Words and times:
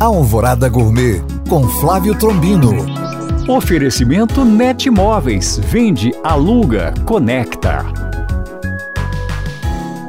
Alvorada 0.00 0.66
Gourmet 0.66 1.22
com 1.46 1.68
Flávio 1.68 2.14
Trombino. 2.14 2.86
Oferecimento 3.46 4.46
Net 4.46 4.88
Móveis. 4.88 5.58
Vende, 5.58 6.14
aluga, 6.24 6.94
conecta. 7.04 7.84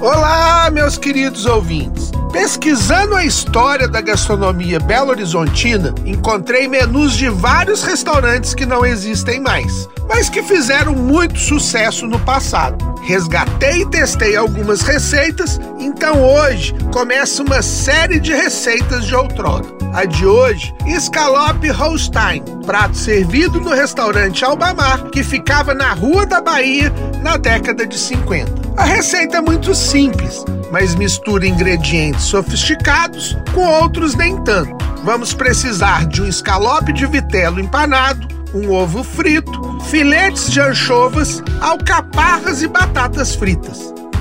Olá, 0.00 0.70
meus 0.70 0.96
queridos 0.96 1.44
ouvintes. 1.44 2.10
Pesquisando 2.32 3.14
a 3.14 3.24
história 3.26 3.86
da 3.86 4.00
gastronomia 4.00 4.80
belo-horizontina, 4.80 5.94
encontrei 6.06 6.66
menus 6.66 7.12
de 7.12 7.28
vários 7.28 7.84
restaurantes 7.84 8.54
que 8.54 8.64
não 8.64 8.86
existem 8.86 9.38
mais, 9.38 9.88
mas 10.08 10.30
que 10.30 10.42
fizeram 10.42 10.94
muito 10.94 11.38
sucesso 11.38 12.06
no 12.06 12.18
passado. 12.20 12.94
Resgatei 13.02 13.82
e 13.82 13.90
testei 13.90 14.34
algumas 14.34 14.80
receitas, 14.80 15.60
então 15.78 16.24
hoje 16.24 16.74
começa 16.90 17.42
uma 17.42 17.60
série 17.60 18.18
de 18.18 18.32
receitas 18.32 19.06
de 19.06 19.14
outrora. 19.14 19.73
A 19.94 20.06
de 20.06 20.26
hoje, 20.26 20.74
escalope 20.86 21.70
Holstein, 21.70 22.42
prato 22.66 22.96
servido 22.96 23.60
no 23.60 23.70
restaurante 23.70 24.44
Albamar, 24.44 25.04
que 25.04 25.22
ficava 25.22 25.72
na 25.72 25.92
Rua 25.92 26.26
da 26.26 26.40
Bahia 26.40 26.92
na 27.22 27.36
década 27.36 27.86
de 27.86 27.96
50. 27.96 28.52
A 28.76 28.82
receita 28.82 29.36
é 29.36 29.40
muito 29.40 29.72
simples, 29.72 30.44
mas 30.72 30.96
mistura 30.96 31.46
ingredientes 31.46 32.24
sofisticados 32.24 33.36
com 33.54 33.60
outros 33.60 34.16
nem 34.16 34.36
tanto. 34.42 34.76
Vamos 35.04 35.32
precisar 35.32 36.06
de 36.06 36.22
um 36.22 36.26
escalope 36.26 36.92
de 36.92 37.06
vitelo 37.06 37.60
empanado, 37.60 38.26
um 38.52 38.72
ovo 38.72 39.04
frito, 39.04 39.78
filetes 39.82 40.50
de 40.50 40.60
anchovas, 40.60 41.40
alcaparras 41.60 42.62
e 42.62 42.66
batatas 42.66 43.36
fritas. 43.36 43.94